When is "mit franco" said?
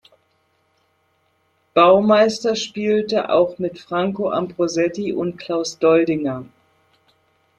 3.59-4.31